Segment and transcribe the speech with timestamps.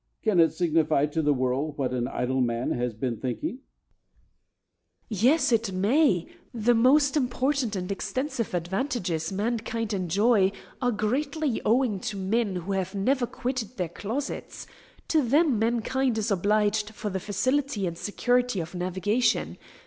[0.23, 3.59] Can it signify to the world what an idle man has been thinking?
[5.11, 5.23] Cadmus.
[5.23, 6.25] Yes, it may.
[6.55, 12.95] The most important and extensive advantages mankind enjoy are greatly owing to men who have
[12.95, 14.65] never quitted their closets.
[15.09, 19.59] To them mankind is obliged for the facility and security of navigation.